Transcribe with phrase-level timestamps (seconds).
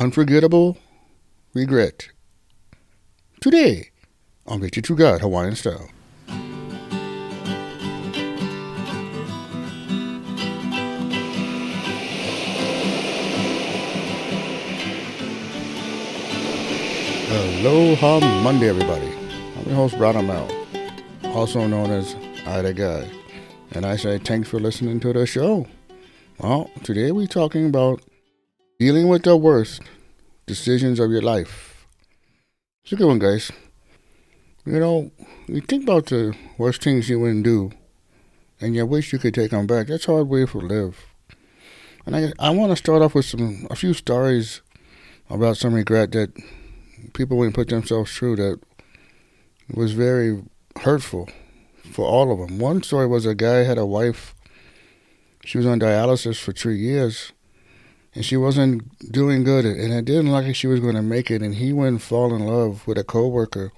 [0.00, 0.78] Unforgettable
[1.52, 2.08] Regret.
[3.42, 3.90] Today
[4.46, 5.90] on Victory True God Hawaiian Style.
[17.30, 19.06] Aloha Monday, everybody.
[19.58, 20.50] I'm your host, Brad Mel,
[21.34, 23.06] also known as Ida Guy.
[23.72, 25.66] And I say thanks for listening to the show.
[26.38, 28.00] Well, today we're talking about
[28.80, 29.82] dealing with the worst
[30.46, 31.86] decisions of your life.
[32.82, 33.52] It's a good one, guys.
[34.64, 35.10] You know,
[35.46, 37.72] you think about the worst things you wouldn't do,
[38.58, 39.88] and you wish you could take them back.
[39.88, 40.96] That's a hard way to live.
[42.06, 44.62] And I, I want to start off with some a few stories
[45.28, 46.32] about some regret that
[47.12, 48.60] people wouldn't put themselves through that
[49.74, 50.42] was very
[50.80, 51.28] hurtful
[51.92, 52.58] for all of them.
[52.58, 54.34] One story was a guy had a wife.
[55.44, 57.32] She was on dialysis for three years,
[58.14, 61.30] and she wasn't doing good, and it didn't look like she was going to make
[61.30, 61.42] it.
[61.42, 63.72] And he went and fall in love with a coworker,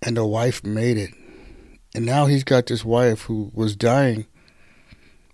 [0.00, 1.10] and the wife made it.
[1.94, 4.26] And now he's got this wife who was dying.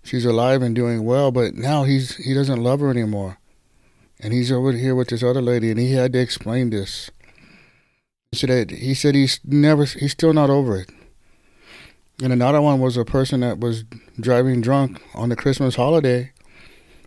[0.03, 3.37] She's alive and doing well, but now he's he doesn't love her anymore.
[4.19, 7.09] And he's over here with this other lady, and he had to explain this.
[8.31, 10.89] He said he said he's never he's still not over it.
[12.21, 13.85] And another one was a person that was
[14.19, 16.33] driving drunk on the Christmas holiday,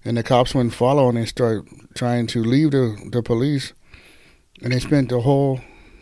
[0.05, 3.72] and the cops went follow and start trying to leave the, the police,
[4.62, 5.61] and they spent the whole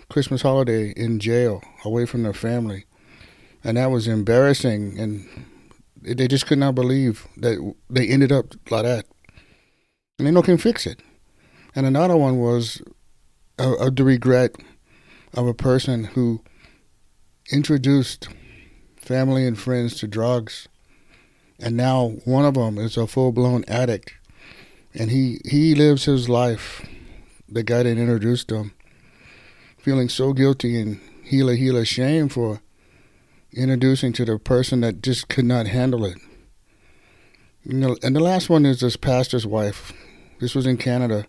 [0.09, 2.85] Christmas holiday in jail, away from their family,
[3.63, 5.29] and that was embarrassing, and
[6.03, 9.07] they just could not believe that they ended up like that,
[10.19, 11.01] and they no can fix it.
[11.75, 12.83] And another one was
[13.59, 14.57] uh, the regret
[15.35, 16.43] of a person who
[17.53, 18.29] introduced
[18.97, 20.69] family and friends to drugs,
[21.61, 24.15] and now one of them is a full blown addict,
[24.95, 26.87] and he he lives his life.
[27.49, 28.73] The guy that introduced him,
[29.79, 32.61] feeling so guilty and healer healer shame for
[33.53, 36.19] introducing to the person that just could not handle it.
[37.65, 39.93] You know, and the last one is this pastor's wife.
[40.41, 41.27] This was in Canada,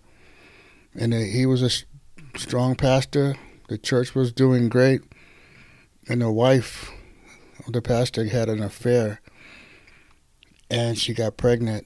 [0.95, 3.35] and he was a strong pastor.
[3.67, 5.01] The church was doing great,
[6.07, 6.91] and the wife
[7.67, 9.19] of the pastor had an affair
[10.71, 11.85] and she got pregnant.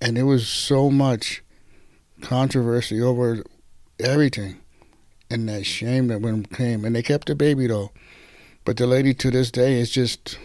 [0.00, 1.42] And there was so much
[2.22, 3.44] controversy over
[3.98, 4.60] everything
[5.28, 6.84] and that shame that when came.
[6.84, 7.90] And they kept the baby though.
[8.64, 10.38] But the lady to this day is just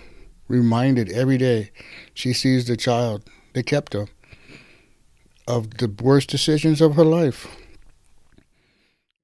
[0.48, 1.72] reminded every day
[2.14, 3.24] she sees the child.
[3.54, 4.08] They kept her
[5.48, 7.48] of the worst decisions of her life.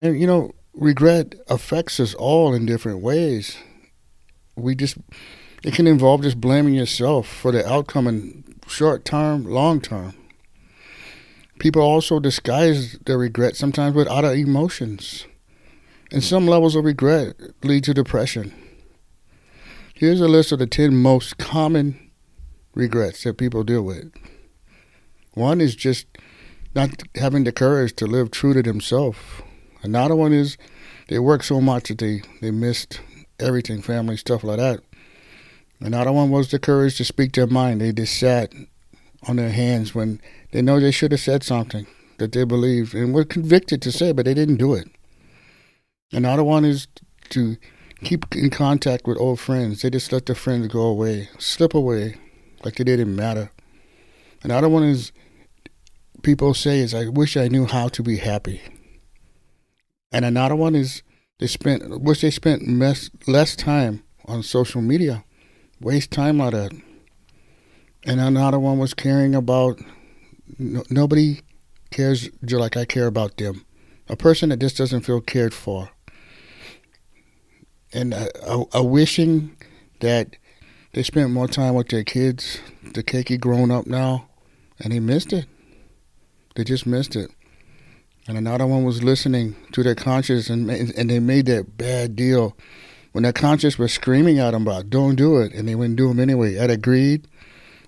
[0.02, 3.57] And you know, regret affects us all in different ways
[4.57, 4.97] we just
[5.67, 10.13] it can involve just blaming yourself for the outcome in short term, long term.
[11.59, 15.27] People also disguise their regret sometimes with other emotions.
[16.09, 18.53] And some levels of regret lead to depression.
[19.94, 22.00] Here's a list of the 10 most common
[22.73, 24.09] regrets that people deal with.
[25.33, 26.07] One is just
[26.75, 29.19] not having the courage to live true to themselves.
[29.83, 30.57] Another one is
[31.09, 33.01] they work so much that they, they missed
[33.38, 34.79] everything, family stuff like that.
[35.79, 37.81] Another one was the courage to speak their mind.
[37.81, 38.53] They just sat
[39.27, 40.21] on their hands when
[40.51, 41.85] they know they should have said something
[42.17, 44.88] that they believed and were convicted to say, but they didn't do it.
[46.11, 46.88] Another one is
[47.29, 47.57] to
[48.03, 49.81] keep in contact with old friends.
[49.81, 52.15] They just let their friends go away, slip away,
[52.63, 53.51] like they didn't matter.
[54.44, 55.11] Another one is
[56.23, 58.61] people say is I wish I knew how to be happy.
[60.11, 61.03] And another one is
[61.39, 62.63] they spent wish they spent
[63.27, 65.23] less time on social media,
[65.79, 66.71] waste time on that.
[68.05, 69.79] And another one was caring about
[70.57, 71.41] no, nobody
[71.91, 73.65] cares like I care about them.
[74.07, 75.89] A person that just doesn't feel cared for,
[77.91, 79.57] and a, a, a wishing
[79.99, 80.38] that
[80.93, 82.59] they spent more time with their kids.
[82.94, 84.29] The cakey grown up now,
[84.79, 85.45] and they missed it.
[86.55, 87.31] They just missed it
[88.27, 92.56] and another one was listening to their conscience, and and they made that bad deal
[93.18, 96.08] when their conscience was screaming at them about don't do it, and they wouldn't do
[96.08, 97.28] them anyway, out of greed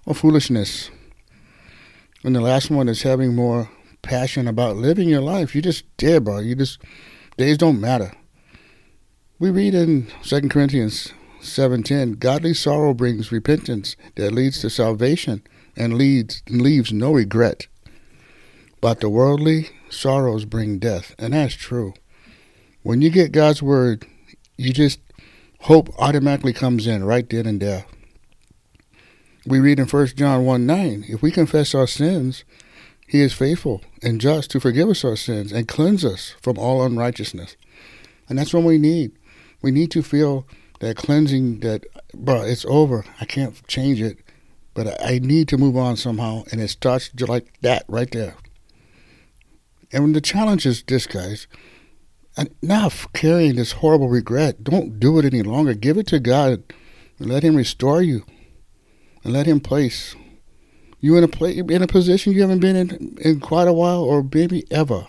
[0.07, 0.89] or foolishness.
[2.23, 3.69] And the last one is having more
[4.01, 5.53] passion about living your life.
[5.53, 6.39] You just dead, bro.
[6.39, 6.81] You just
[7.37, 8.11] days don't matter.
[9.37, 15.43] We read in Second Corinthians seven ten, godly sorrow brings repentance that leads to salvation
[15.77, 17.67] and leads and leaves no regret.
[18.81, 21.13] But the worldly sorrows bring death.
[21.19, 21.93] And that's true.
[22.81, 24.07] When you get God's word,
[24.57, 24.99] you just
[25.61, 27.85] hope automatically comes in right then and there.
[29.45, 32.43] We read in 1 John 1 9, if we confess our sins,
[33.07, 36.83] He is faithful and just to forgive us our sins and cleanse us from all
[36.83, 37.55] unrighteousness.
[38.27, 39.11] And that's what we need.
[39.61, 40.47] We need to feel
[40.79, 43.05] that cleansing that, bro, it's over.
[43.19, 44.19] I can't change it,
[44.73, 46.43] but I need to move on somehow.
[46.51, 48.35] And it starts like that right there.
[49.91, 51.47] And when the challenge is this, guys,
[52.39, 54.63] enough carrying this horrible regret.
[54.63, 55.73] Don't do it any longer.
[55.73, 56.63] Give it to God
[57.17, 58.25] and let Him restore you
[59.23, 60.15] and let Him place
[60.99, 64.03] you in a place in a position you haven't been in in quite a while
[64.03, 65.07] or maybe ever.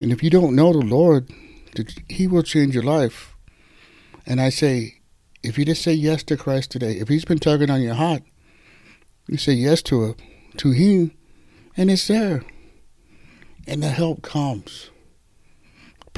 [0.00, 1.30] And if you don't know the Lord,
[2.08, 3.36] He will change your life.
[4.26, 5.00] And I say,
[5.42, 8.22] if you just say yes to Christ today, if He's been tugging on your heart,
[9.28, 10.16] you say yes to
[10.58, 11.12] to Him,
[11.76, 12.42] and it's there.
[13.66, 14.90] And the help comes.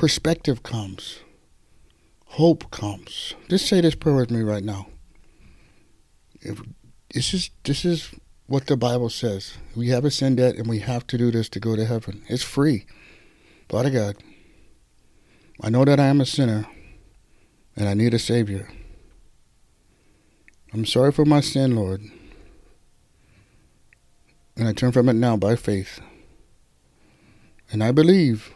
[0.01, 1.19] Perspective comes.
[2.25, 3.35] Hope comes.
[3.51, 4.87] Just say this prayer with me right now.
[6.41, 6.63] If
[7.13, 8.11] this is this is
[8.47, 9.59] what the Bible says.
[9.77, 12.23] We have a sin debt and we have to do this to go to heaven.
[12.31, 12.87] It's free.
[13.69, 14.17] Father God,
[15.63, 16.67] I know that I am a sinner
[17.77, 18.71] and I need a Savior.
[20.73, 22.01] I'm sorry for my sin, Lord.
[24.57, 26.01] And I turn from it now by faith.
[27.71, 28.55] And I believe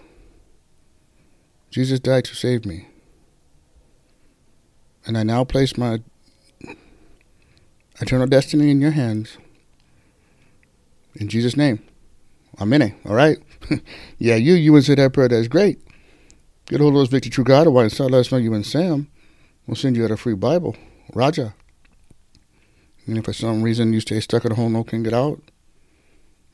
[1.74, 2.86] Jesus died to save me.
[5.04, 5.98] And I now place my
[8.00, 9.38] eternal destiny in your hands.
[11.16, 11.84] In Jesus' name.
[12.60, 13.38] It, all right?
[14.18, 15.80] yeah, you, you say that prayer, that's great.
[16.66, 19.08] Get hold of those Victory True God and start let us know you and Sam.
[19.66, 20.76] We'll send you out a free Bible.
[21.12, 21.56] Raja.
[23.04, 25.42] And if for some reason you stay stuck at home, no can get out,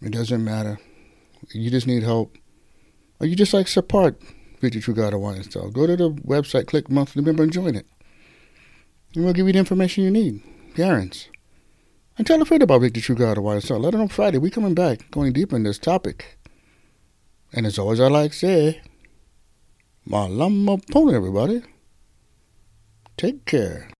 [0.00, 0.80] it doesn't matter.
[1.52, 2.38] You just need help.
[3.20, 4.18] Or you just like support
[4.60, 5.70] Victory True God of Hawaiian Style.
[5.70, 7.86] Go to the website, click monthly member, and join it.
[9.14, 10.42] And we'll give you the information you need.
[10.74, 11.28] Parents.
[12.18, 13.78] And tell a friend about Victory True God Hawaiian Style.
[13.78, 14.38] Let them know on Friday.
[14.38, 16.38] we coming back, going deep in this topic.
[17.52, 18.80] And as always, I like to say,
[20.08, 21.62] Malama Pono, everybody.
[23.16, 23.90] Take care.